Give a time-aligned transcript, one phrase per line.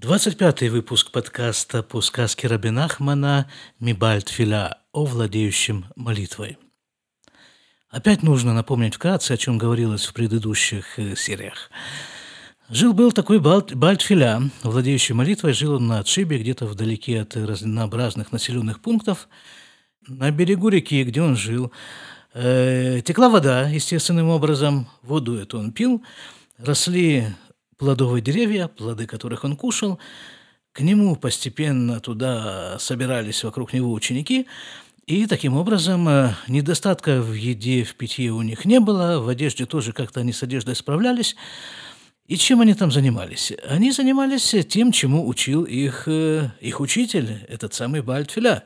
[0.00, 3.50] 25 выпуск подкаста по сказке Рабинахмана
[3.80, 6.56] «Мибальт Филя» о владеющем молитвой.
[7.90, 11.72] Опять нужно напомнить вкратце, о чем говорилось в предыдущих э, сериях.
[12.68, 19.28] Жил-был такой Бальтфиля, владеющий молитвой, жил он на отшибе, где-то вдалеке от разнообразных населенных пунктов.
[20.06, 21.72] На берегу реки, где он жил,
[22.34, 26.04] э, текла вода, естественным образом, воду эту он пил,
[26.56, 27.34] росли
[27.78, 29.98] плодовые деревья, плоды которых он кушал.
[30.72, 34.46] К нему постепенно туда собирались вокруг него ученики,
[35.06, 39.64] и таким образом э, недостатка в еде, в питье у них не было, в одежде
[39.64, 41.34] тоже как-то они с одеждой справлялись.
[42.26, 43.52] И чем они там занимались?
[43.66, 48.64] Они занимались тем, чему учил их, э, их учитель, этот самый Бальтфиля.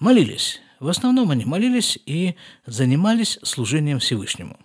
[0.00, 0.60] Молились.
[0.80, 2.34] В основном они молились и
[2.66, 4.58] занимались служением Всевышнему.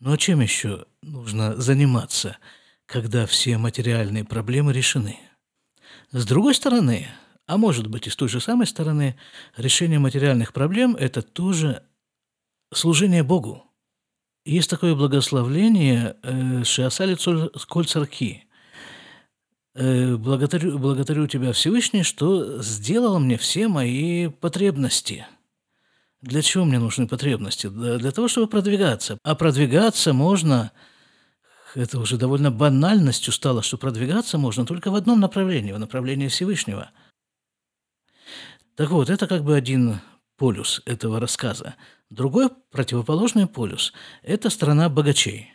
[0.00, 2.36] Но чем еще нужно заниматься–
[2.86, 5.18] когда все материальные проблемы решены.
[6.12, 7.08] С другой стороны,
[7.46, 9.16] а может быть и с той же самой стороны,
[9.56, 11.82] решение материальных проблем– это тоже
[12.72, 13.64] служение Богу.
[14.44, 17.16] Есть такое благословление э, Шиасали
[17.66, 18.44] Коль Царки.
[19.74, 25.26] Э, благодарю, благодарю Тебя, Всевышний, что сделал мне все мои потребности.
[26.20, 27.68] Для чего мне нужны потребности?
[27.68, 29.18] Для того, чтобы продвигаться.
[29.22, 30.72] А продвигаться можно–
[31.74, 36.90] это уже довольно банальностью стало, что продвигаться можно только в одном направлении, в направлении Всевышнего.
[38.76, 40.00] Так вот, это как бы один
[40.36, 41.74] полюс этого рассказа.
[42.10, 45.52] Другой противоположный полюс– это страна богачей.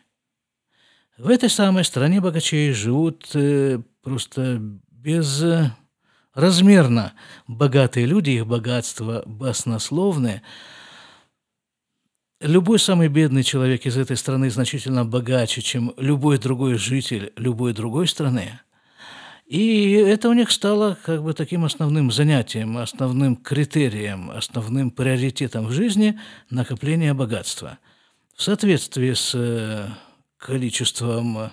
[1.18, 7.14] В этой самой стране богачей живут э, просто безразмерно
[7.48, 10.44] богатые люди, их богатство баснословное–
[12.42, 18.08] Любой самый бедный человек из этой страны значительно богаче, чем любой другой житель любой другой
[18.08, 18.62] страны.
[19.46, 25.72] И это у них стало как бы таким основным занятием, основным критерием, основным приоритетом в
[25.74, 26.18] жизни
[26.50, 27.78] накопление богатства.
[28.38, 29.90] В соответствии с э,
[30.38, 31.52] количеством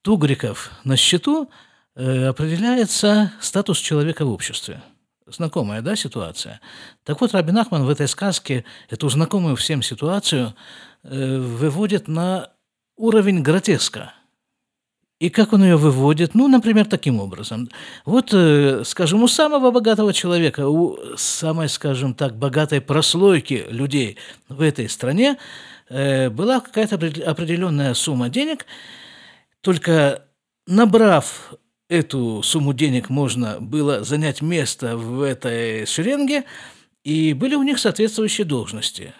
[0.00, 1.50] тугриков на счету
[1.96, 4.82] э, определяется статус человека в обществе–
[5.26, 6.60] Знакомая, да, ситуация?
[7.02, 10.54] Так вот, Рабин Ахман в этой сказке эту знакомую всем ситуацию
[11.02, 12.50] э, выводит на
[12.96, 14.12] уровень гротеска.
[15.18, 16.34] И как он ее выводит?
[16.34, 17.68] Ну, например, таким образом.
[18.04, 24.60] Вот, э, скажем, у самого богатого человека, у самой, скажем так, богатой прослойки людей в
[24.60, 25.38] этой стране
[25.88, 26.94] э, была какая-то
[27.28, 28.64] определенная сумма денег,
[29.60, 30.22] только
[30.68, 31.54] набрав
[31.88, 36.44] эту сумму денег можно было занять место в этой шеренге,
[37.04, 39.14] и были у них соответствующие должности.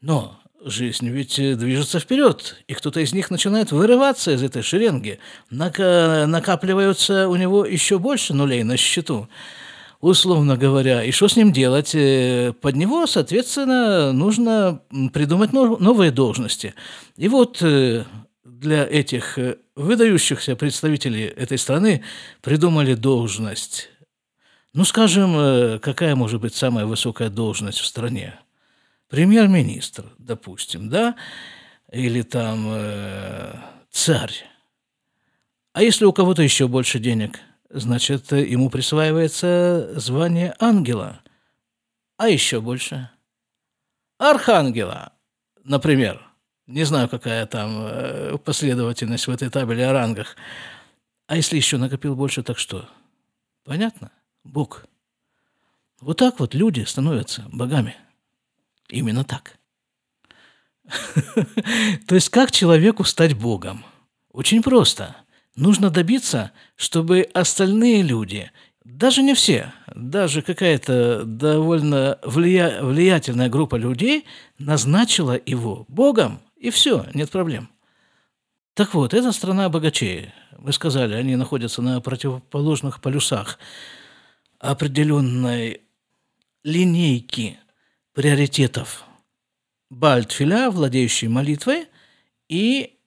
[0.00, 5.18] Но жизнь ведь движется вперед, и кто-то из них начинает вырываться из этой шеренги,
[5.50, 9.28] накапливаются у него еще больше нулей на счету
[10.00, 11.94] условно говоря, и что с ним делать?
[11.94, 14.80] Э, под него, соответственно, нужно
[15.12, 16.74] придумать новые должности.
[17.16, 18.04] И вот э,
[18.58, 22.02] для этих э, выдающихся представителей этой страны
[22.40, 23.88] придумали должность.
[24.72, 28.38] Ну, скажем, э, какая может быть самая высокая должность в стране?
[29.08, 31.14] Премьер-министр, допустим, да?
[31.92, 33.54] Или там э,
[33.90, 34.34] царь.
[35.72, 37.38] А если у кого-то еще больше денег,
[37.70, 41.20] значит, ему присваивается звание ангела.
[42.16, 43.08] А еще больше?
[44.18, 45.12] Архангела,
[45.62, 46.27] например.
[46.68, 50.36] Не знаю, какая там э, последовательность в этой табеле о рангах.
[51.26, 52.86] А если еще накопил больше, так что?
[53.64, 54.12] Понятно?
[54.44, 54.84] Бог.
[56.02, 57.96] Вот так вот люди становятся богами.
[58.90, 59.56] Именно так.
[62.06, 63.82] То есть как человеку стать богом?
[64.30, 65.16] Очень просто.
[65.56, 68.50] Нужно добиться, чтобы остальные люди,
[68.84, 72.82] даже не все, даже какая-то довольно влия...
[72.82, 74.26] влиятельная группа людей
[74.58, 77.70] назначила его богом– и все, нет проблем.
[78.74, 80.32] Так вот, эта страна богачей.
[80.52, 83.58] Вы сказали, они находятся на противоположных полюсах
[84.58, 85.82] определенной
[86.64, 87.58] линейки
[88.12, 89.04] приоритетов.
[89.90, 91.88] Бальтфиля, владеющий молитвой,
[92.48, 92.98] и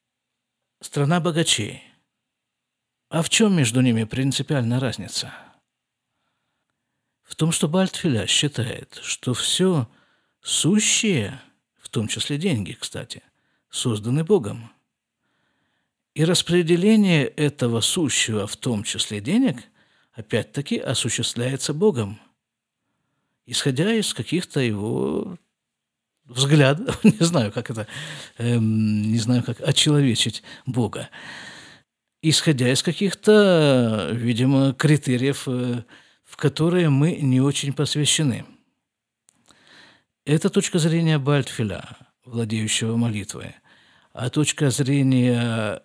[0.81, 1.83] страна богачей.
[3.09, 5.33] А в чем между ними принципиальная разница?
[7.23, 9.89] В том, что Бальтфиля считает, что все
[10.41, 11.41] сущее,
[11.77, 13.21] в том числе деньги, кстати,
[13.71, 14.71] созданы Богом.
[16.13, 19.63] И распределение этого сущего, в том числе денег,
[20.13, 22.19] опять-таки осуществляется Богом,
[23.45, 25.37] исходя из каких-то его
[26.25, 27.87] взглядов, не знаю, как это,
[28.37, 31.09] эм, не знаю, как очеловечить Бога.
[32.23, 35.83] исходя из каких-то, видимо, критериев, э,
[36.23, 38.45] в которые мы не очень посвящены.
[40.23, 43.55] Это точка зрения Бальтфиля, владеющего молитвой.
[44.13, 45.81] А точка зрения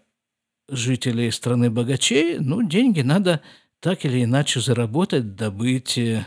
[0.68, 3.40] жителей страны богачей, ну, деньги надо
[3.80, 6.26] так или иначе заработать, добыть, э,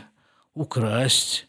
[0.54, 1.46] украсть.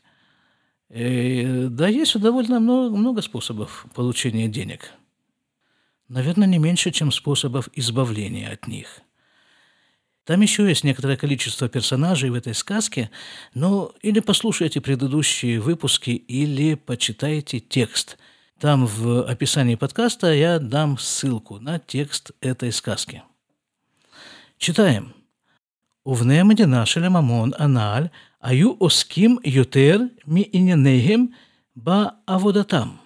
[0.90, 4.92] И, э, да, есть довольно много, много способов получения денег.
[6.10, 9.00] Наверное, не меньше, чем способов избавления от них.
[10.26, 13.10] Там еще есть некоторое количество персонажей в этой сказке,
[13.54, 18.18] но или послушайте предыдущие выпуски, или почитайте текст.
[18.62, 23.24] Там в описании подкаста я дам ссылку на текст этой сказки.
[24.60, 25.16] Читаем.
[26.04, 31.34] Увнемди нашеле мамон аналь, аю оским ютер ми иненегем
[31.74, 33.02] ба аводатам.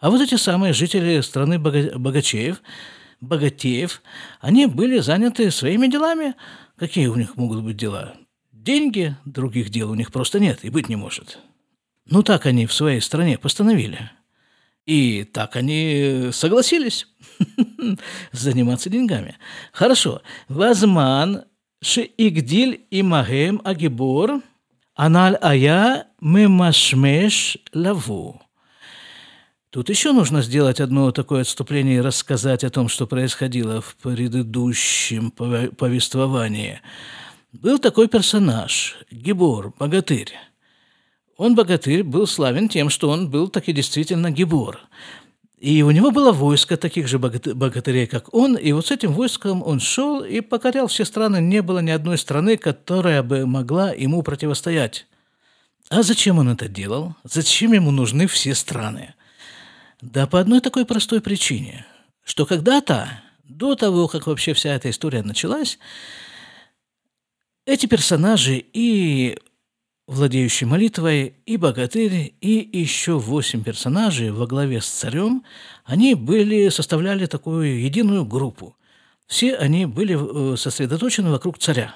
[0.00, 2.60] А вот эти самые жители страны богачеев,
[3.20, 4.02] богатеев,
[4.40, 6.34] они были заняты своими делами.
[6.76, 8.14] Какие у них могут быть дела?
[8.50, 11.38] Деньги, других дел у них просто нет и быть не может.
[12.06, 14.10] Ну так они в своей стране постановили–
[14.86, 17.06] и так они согласились
[18.32, 19.36] заниматься деньгами.
[19.72, 20.22] Хорошо.
[20.48, 21.44] Вазман
[21.82, 24.42] шиигдиль имагем агибор
[24.94, 28.40] аналь ая мемашмеш лаву.
[29.70, 35.30] Тут еще нужно сделать одно такое отступление и рассказать о том, что происходило в предыдущем
[35.30, 36.80] повествовании.
[37.52, 40.32] Был такой персонаж, Гибор, богатырь.
[41.40, 44.78] Он, богатырь, был славен тем, что он был таки действительно Гибор.
[45.56, 49.62] И у него было войско таких же богатырей, как он, и вот с этим войском
[49.62, 51.40] он шел и покорял все страны.
[51.40, 55.06] Не было ни одной страны, которая бы могла ему противостоять.
[55.88, 57.16] А зачем он это делал?
[57.24, 59.14] Зачем ему нужны все страны?
[60.02, 61.86] Да по одной такой простой причине,
[62.22, 63.08] что когда-то,
[63.44, 65.78] до того, как вообще вся эта история началась,
[67.64, 69.38] эти персонажи и
[70.10, 75.44] владеющий молитвой, и богатырь, и еще восемь персонажей во главе с царем,
[75.84, 78.76] они были, составляли такую единую группу.
[79.28, 81.94] Все они были э, сосредоточены вокруг царя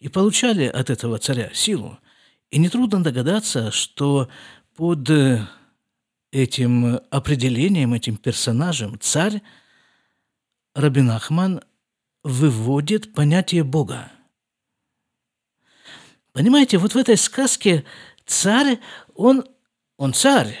[0.00, 1.98] и получали от этого царя силу.
[2.50, 4.28] И нетрудно догадаться, что
[4.74, 5.46] под э,
[6.32, 9.40] этим определением, этим персонажем царь
[10.74, 11.60] Рабин Ахман
[12.24, 14.10] выводит понятие Бога.
[16.40, 17.84] Понимаете, вот в этой сказке
[18.24, 18.78] царь,
[19.14, 19.44] он,
[19.98, 20.56] он царь,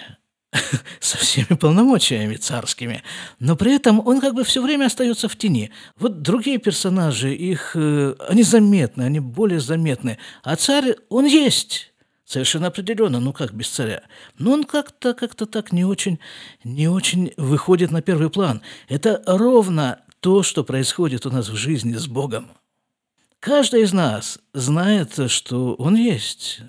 [1.00, 3.02] со всеми полномочиями царскими,
[3.38, 5.70] но при этом он как бы все время остается в тени.
[5.98, 11.94] Вот другие персонажи, их, э, они заметны, они более заметны, а царь, он есть,
[12.26, 14.02] Совершенно определенно, ну как без царя.
[14.36, 16.18] Но он как-то как так не очень,
[16.62, 18.60] не очень выходит на первый план.
[18.86, 22.50] Это ровно то, что происходит у нас в жизни с Богом.
[23.40, 26.60] Каждый из нас знает, что Он есть.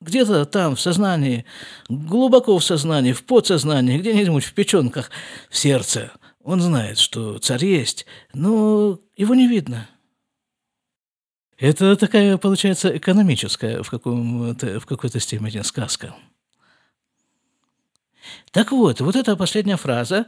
[0.00, 1.44] Где-то там, в сознании,
[1.88, 5.10] глубоко в сознании, в подсознании, где-нибудь в печенках,
[5.50, 6.12] в сердце.
[6.42, 9.88] Он знает, что царь есть, но его не видно–
[11.60, 16.14] это такая, получается, экономическая в, каком-то, в какой-то степени сказка.
[18.50, 20.26] Так вот, вот эта последняя фраза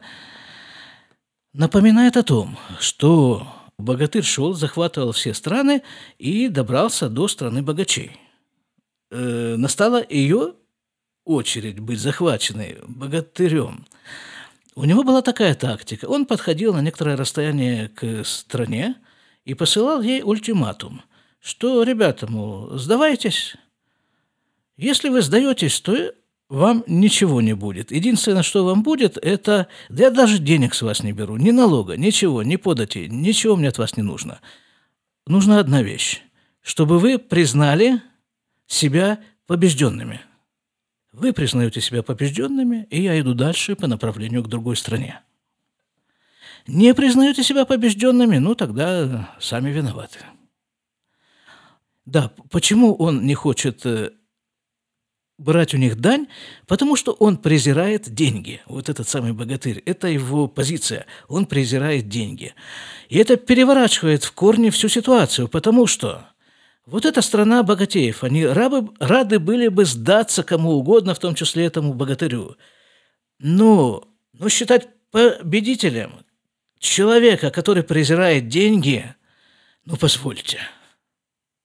[1.55, 3.47] напоминает о том, что
[3.83, 5.83] богатырь шел, захватывал все страны
[6.19, 8.17] и добрался до страны богачей.
[9.11, 10.55] Э, настала ее
[11.25, 13.87] очередь быть захваченной богатырем.
[14.75, 16.07] У него была такая тактика.
[16.07, 18.97] Он подходил на некоторое расстояние к стране
[19.45, 21.03] и посылал ей ультиматум–
[21.43, 23.57] что, ребята, мол, сдавайтесь.
[24.77, 26.15] Если вы сдаетесь, то
[26.53, 27.91] вам ничего не будет.
[27.91, 29.69] Единственное, что вам будет, это...
[29.89, 33.69] Да я даже денег с вас не беру, ни налога, ничего, ни подати, ничего мне
[33.69, 34.39] от вас не нужно.
[35.27, 36.21] Нужна одна вещь,
[36.61, 38.03] чтобы вы признали
[38.67, 40.21] себя побежденными.
[41.13, 45.21] Вы признаете себя побежденными, и я иду дальше по направлению к другой стране.
[46.67, 50.19] Не признаете себя побежденными, ну тогда сами виноваты.
[52.05, 54.11] Да, почему он не хочет э,
[55.43, 56.27] брать у них дань?
[56.67, 58.61] Потому что он презирает деньги.
[58.67, 59.83] Вот этот самый богатырь.
[59.85, 61.07] Это его позиция.
[61.29, 62.55] Он презирает деньги.
[63.09, 66.27] И это переворачивает в корне всю ситуацию, потому что
[66.87, 71.67] вот эта страна богатеев, они рабы, рады были бы сдаться кому угодно, в том числе
[71.67, 72.57] этому богатырю.
[73.39, 76.25] Но, но считать победителем
[76.79, 79.15] человека, который презирает деньги,
[79.85, 80.59] ну, позвольте–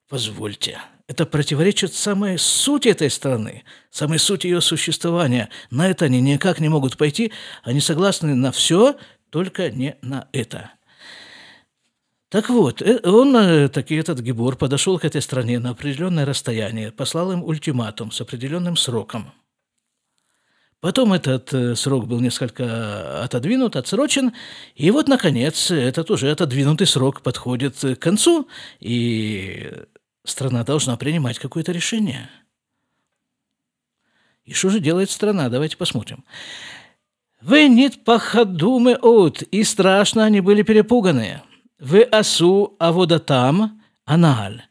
[0.10, 5.50] Позвольте, это противоречит самой сути этой страны, самой сути ее существования.
[5.72, 7.32] На это они никак не могут пойти,
[7.64, 8.98] они согласны на все,
[9.30, 10.72] только не на это.
[12.30, 16.92] Так вот, э, он, э, таки этот Гибор, подошел к этой стране на определенное расстояние,
[16.92, 19.32] послал им ультиматум с определенным сроком.
[20.82, 24.34] Потом этот э, срок был несколько отодвинут, отсрочен,
[24.76, 28.50] и вот, наконец, этот уже отодвинутый срок подходит к концу,
[28.82, 29.72] и
[30.30, 32.30] страна должна принимать какое-то решение.
[34.46, 35.50] И что же делает страна?
[35.50, 36.24] Давайте посмотрим.
[37.42, 41.42] Вы нет пахадумы от, и страшно они были перепуганы.
[41.80, 44.64] Вы асу аводатам аналь.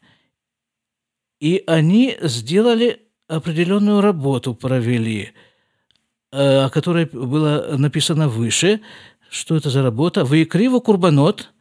[1.39, 5.33] И они сделали определенную работу, провели,
[6.31, 8.81] э, о которой было написано выше.
[9.29, 10.25] Что это за работа?
[10.25, 11.53] Вы криво курбанот,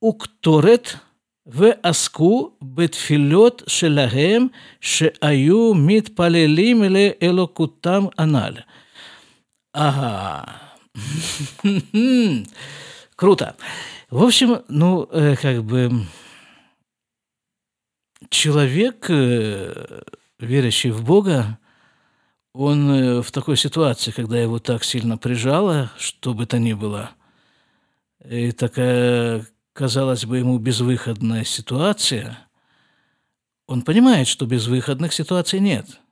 [0.00, 0.98] укторет
[1.45, 4.47] ועסקו בתפילות שלהם
[4.81, 8.53] שהיו מתפללים לאלוקותם הנ"ל.
[9.77, 10.43] Ага.
[13.15, 13.55] Круто.
[14.09, 16.05] В общем, ну, э, как бы
[18.29, 20.01] человек, э,
[20.39, 21.59] верящий в Бога,
[22.53, 27.11] он э, в такой ситуации, когда его так сильно прижало, что бы то ни было,
[28.27, 32.38] и такая, казалось бы, ему безвыходная ситуация,
[33.66, 35.98] он понимает, что безвыходных ситуаций нет–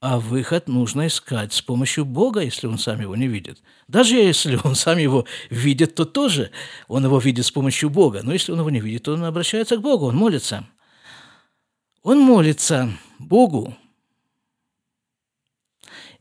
[0.00, 3.62] а выход нужно искать с помощью Бога, если он сам его не видит.
[3.88, 6.50] Даже если он сам его видит, то тоже
[6.86, 8.20] он его видит с помощью Бога.
[8.22, 10.64] Но если он его не видит, то он обращается к Богу, он молится.
[12.02, 13.76] Он молится Богу.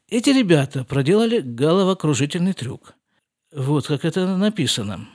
[0.08, 2.96] Эти ребята проделали головокружительный трюк.
[3.52, 5.08] Вот как это написано.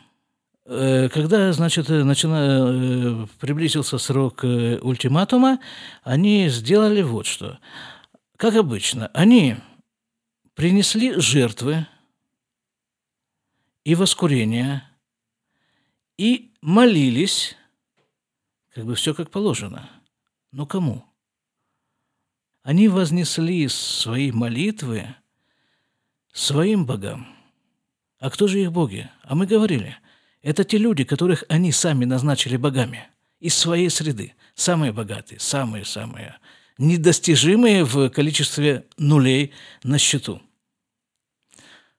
[0.66, 2.36] Э, когда, значит, начина...
[2.36, 5.60] Э, приблизился срок э, ультиматума,
[6.02, 7.58] они сделали вот что–
[8.40, 9.56] как обычно, они
[10.54, 11.86] принесли жертвы
[13.84, 14.90] и воскурения,
[16.16, 17.54] и молились,
[18.70, 19.90] как бы все как положено.
[20.52, 21.04] Но кому?
[22.62, 25.14] Они вознесли свои молитвы
[26.32, 27.28] своим богам.
[28.20, 29.10] А кто же их боги?
[29.22, 29.98] А мы говорили,
[30.42, 33.08] это те люди, которых они сами назначили богами
[33.40, 36.38] из своей среды, самые богатые, самые-самые
[36.78, 40.40] недостижимые в количестве нулей на счету.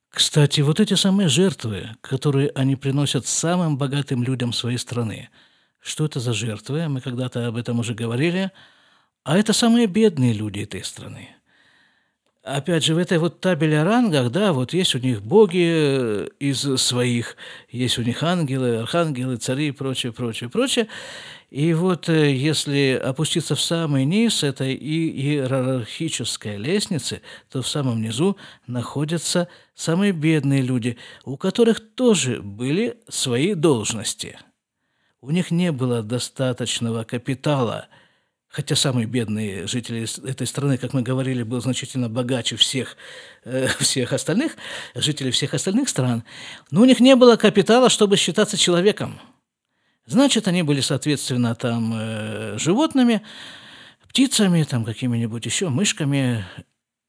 [0.10, 5.30] Кстати, вот эти самые жертвы, которые они приносят самым богатым людям своей страны,
[5.80, 6.88] что это за жертвы?
[6.90, 8.52] Мы когда-то об этом уже говорили.
[9.24, 11.30] А это самые бедные люди этой страны–
[12.44, 16.28] опять же, в этой вот табеле о рангах, да, вот есть у них боги э,
[16.40, 17.36] из своих,
[17.70, 20.88] есть у них ангелы, архангелы, цари и прочее, прочее, прочее.
[21.50, 28.38] И вот э, если опуститься в самый низ этой иерархической лестницы, то в самом низу
[28.68, 34.40] находятся самые бедные люди, у которых тоже были свои должности.
[35.22, 37.88] У них не было достаточного капитала–
[38.52, 42.98] хотя самые бедные жители этой страны, как мы говорили, был значительно богаче всех,
[43.46, 44.58] э, всех остальных,
[44.94, 46.24] жителей всех остальных стран,
[46.70, 49.20] но у них не было капитала, чтобы считаться человеком.
[50.06, 53.22] Значит, они были, соответственно, там э, животными,
[54.08, 56.44] птицами, там какими-нибудь еще, мышками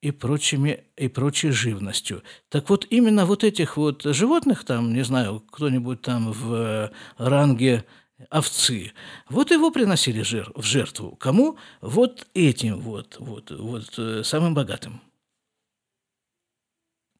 [0.03, 2.23] и прочими и прочей живностью.
[2.49, 7.85] Так вот, именно вот этих вот животных, там, не знаю, кто-нибудь там в э, ранге
[8.31, 8.93] овцы.
[9.29, 11.17] Вот его приносили жир, в жертву.
[11.17, 11.57] Кому?
[11.81, 15.01] Вот этим вот, вот, вот э, самым богатым.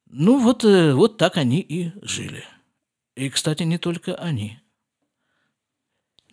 [0.09, 2.43] Ну вот, э, вот так они и жили.
[3.15, 4.59] И, кстати, не только они.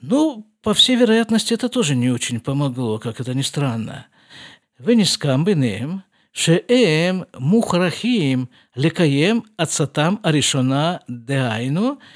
[0.00, 4.06] Ну, по всей вероятности, это тоже не очень помогло, как это ни странно.
[4.78, 12.00] Венискам бенеем, шеем мухрахим лекаем ацатам аришона деайну–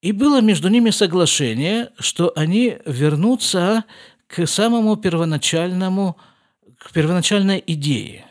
[0.00, 3.84] и было между ними соглашение, что они вернутся
[4.26, 6.16] к самому первоначальному,
[6.78, 8.26] к первоначальной идее,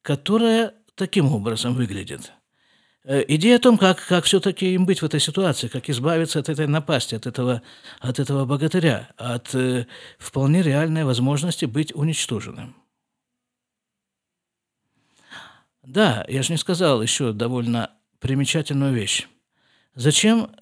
[0.00, 2.32] которая таким образом выглядит.
[3.04, 6.48] Э, идея о том, как, как все-таки им быть в этой ситуации, как избавиться от
[6.48, 7.62] этой напасти, от этого,
[8.00, 9.86] от этого богатыря, от э,
[10.18, 12.76] вполне реальной возможности быть уничтоженным.
[15.82, 17.90] Да, я же не сказал еще довольно
[18.20, 19.26] примечательную вещь.
[19.96, 20.54] Зачем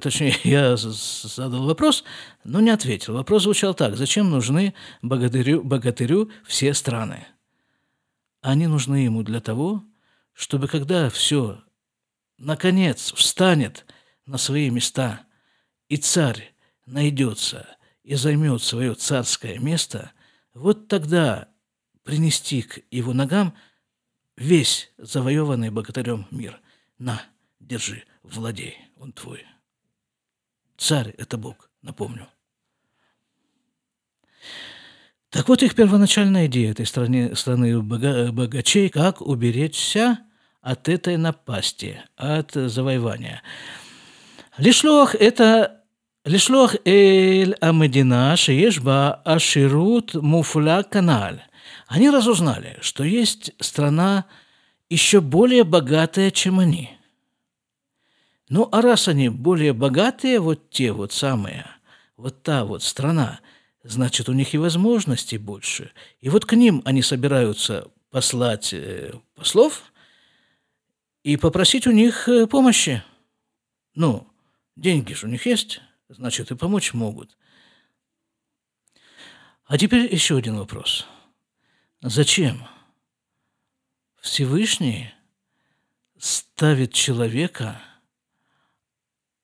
[0.00, 2.04] точнее, я задал вопрос,
[2.44, 3.14] но не ответил.
[3.14, 3.96] Вопрос звучал так.
[3.96, 7.26] Зачем нужны богатырю, богатырю все страны?
[8.42, 9.82] Они нужны ему для того,
[10.32, 11.62] чтобы когда все,
[12.38, 13.84] наконец, встанет
[14.26, 15.26] на свои места,
[15.88, 16.54] и царь
[16.86, 17.66] найдется
[18.02, 20.12] и займет свое царское место,
[20.54, 21.48] вот тогда
[22.02, 23.54] принести к его ногам
[24.36, 26.60] весь завоеванный богатырем мир.
[26.98, 27.22] На,
[27.60, 29.44] держи, владей, он твой.
[30.80, 32.26] Царь– это Бог, напомню.
[35.28, 40.20] Так вот их первоначальная идея этой страны, страны богачей, как уберечься
[40.62, 43.42] от этой напасти, от завоевания.
[44.56, 45.82] Лишлох– это
[46.24, 51.42] Лишлох эль Амедина Шиешба Аширут Муфля Каналь.
[51.88, 54.24] Они разузнали, что есть страна
[54.88, 56.90] еще более богатая, чем они–
[58.50, 61.66] ну, а раз они более богатые, вот те вот самые,
[62.16, 63.40] вот та вот страна,
[63.84, 65.92] значит, у них и возможностей больше.
[66.20, 69.84] И вот к ним они собираются послать э, послов
[71.22, 73.04] и попросить у них э, помощи.
[73.94, 74.26] Ну,
[74.74, 77.38] деньги же у них есть значит, и помочь могут.
[79.64, 81.06] А теперь еще один вопрос.
[82.00, 82.66] Зачем
[84.20, 85.14] Всевышний
[86.18, 87.80] ставит человека,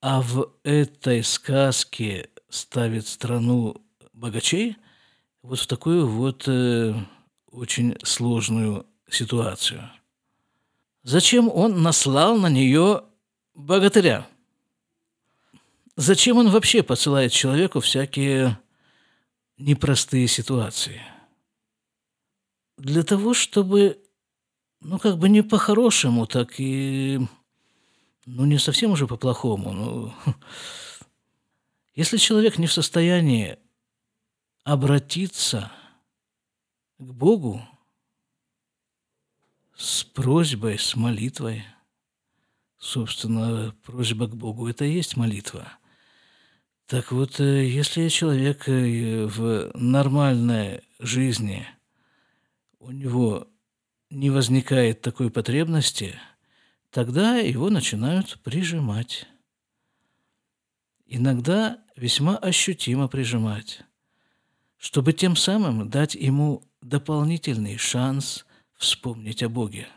[0.08, 4.76] а в этой сказке ставит страну богачей
[5.42, 6.94] вот в такую вот э,
[7.50, 9.90] очень сложную ситуацию?
[11.02, 13.02] Зачем он наслал на нее
[13.56, 14.28] богатыря?
[15.96, 18.60] Зачем он вообще посылает человеку всякие
[19.58, 21.02] непростые ситуации?
[22.76, 24.00] Для того, чтобы,
[24.80, 27.26] ну, как бы не по-хорошему, так и,
[28.26, 29.72] ну, не совсем уже по-плохому.
[29.72, 30.14] Ну,
[31.94, 33.58] если человек не в состоянии
[34.64, 35.72] обратиться
[36.98, 37.66] к Богу
[39.74, 41.64] с просьбой, с молитвой,
[42.78, 45.72] собственно, просьба к Богу– это и есть молитва–
[46.86, 51.66] так вот, э, если человек э, в нормальной жизни,
[52.78, 53.48] у него
[54.08, 56.14] не возникает такой потребности,
[56.96, 59.26] тогда его начинают прижимать.
[61.04, 63.82] Иногда весьма ощутимо прижимать,
[64.78, 68.46] чтобы тем самым дать ему дополнительный шанс
[68.78, 69.88] вспомнить о Боге.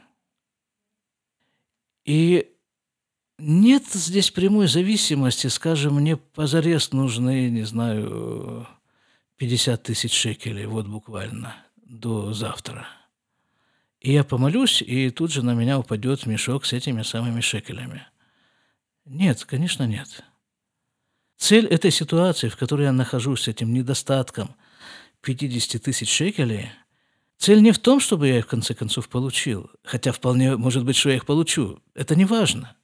[2.04, 2.54] И
[3.38, 8.68] нет здесь прямой зависимости, скажем, мне позарез нужны, не знаю,
[9.38, 12.99] 50 тысяч шекелей, вот буквально, до завтра.
[14.00, 18.08] И я помолюсь, и тут же на меня упадет мешок с этими самыми шекелями.
[19.06, 20.24] Нет, конечно, нет.
[21.38, 24.56] Цель этой ситуации, в которой я нахожусь с этим недостатком
[25.22, 26.72] 50 тысяч шекелей,
[27.38, 30.96] цель не в том, чтобы я их в конце концов получил, хотя вполне может быть,
[30.96, 31.82] что я их получу.
[31.94, 32.76] Это не важно.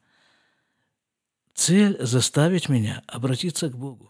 [1.54, 4.10] Цель– заставить меня обратиться к Богу.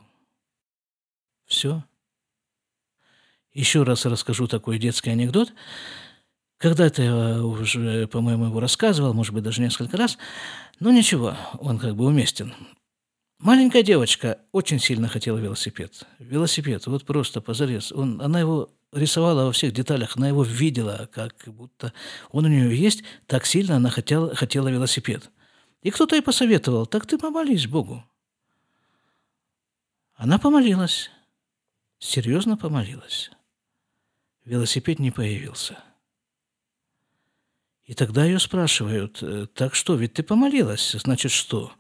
[1.45, 1.83] Все.
[3.53, 5.53] Еще раз расскажу такой детский анекдот.
[6.65, 10.17] Когда-то я уже, по-моему, его рассказывал, может быть, даже несколько раз.
[10.80, 12.56] Но ничего, он как бы уместен.
[13.38, 16.08] Маленькая девочка очень сильно хотела велосипед.
[16.17, 17.91] Велосипед, вот просто позарез.
[17.91, 21.93] Он, она его рисовала во всех деталях, она его видела, как будто
[22.32, 23.04] он у нее есть.
[23.28, 25.30] Так сильно она хотела, хотела велосипед.
[25.84, 28.04] И кто-то ей посоветовал, так ты помолись Богу.
[30.15, 31.12] Она помолилась,
[31.99, 33.30] серьезно помолилась.
[34.45, 35.78] Велосипед не появился.
[37.85, 41.71] И тогда ее спрашивают, э, так что, ведь ты помолилась, значит что?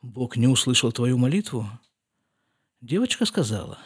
[0.00, 1.68] Бог не услышал твою молитву?
[2.80, 3.78] Девочка сказала,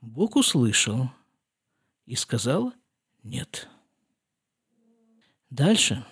[0.00, 1.10] Бог услышал
[2.06, 2.72] и сказал
[3.22, 3.68] нет.
[5.50, 6.04] Дальше.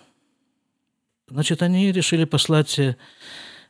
[1.27, 2.97] Значит, они решили послать э,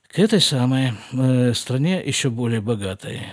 [0.07, 3.27] к этой самой э, стране еще более богатой.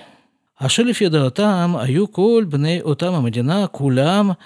[0.55, 1.01] Ашелиф
[1.35, 4.37] там, аю отам амадина кулям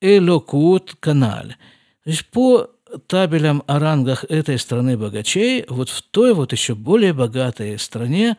[0.00, 1.56] элокут каналь.
[2.04, 2.70] То есть по
[3.06, 8.36] табелям о рангах этой страны богачей, вот в той вот еще более богатой стране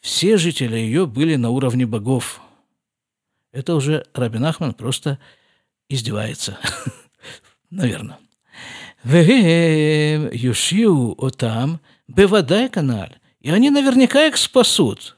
[0.00, 2.40] все жители ее были на уровне богов.
[3.52, 5.18] Это уже Рабин Ахман просто
[5.88, 6.58] издевается.
[7.70, 8.18] Наверное.
[9.04, 13.08] «Вегеем юшиу отам бевадай канал,
[13.40, 15.16] И они наверняка их спасут.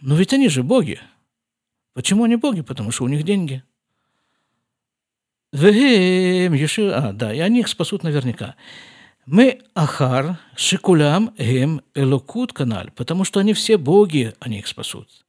[0.00, 0.98] Но ведь они же боги.
[1.92, 2.62] Почему они боги?
[2.62, 3.62] Потому что у них деньги–
[5.54, 6.92] Вегем, Ешив...
[6.92, 8.56] А, да, и они их спасут наверняка.
[9.24, 15.24] Мы ахар шикулям гем элокут канал, потому что они все боги, они их спасут.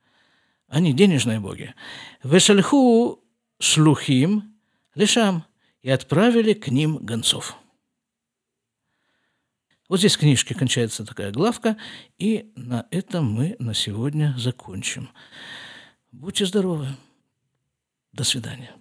[0.68, 1.76] Они денежные боги.
[2.24, 3.24] Вешальху
[3.60, 4.56] шлухим
[4.96, 5.46] лишам
[5.84, 7.56] и отправили к ним гонцов.
[9.88, 11.78] Вот здесь в книжке кончается такая главка,
[12.18, 15.12] и на этом мы на сегодня закончим.
[16.12, 16.88] Будьте здоровы.
[18.12, 18.72] До свидания.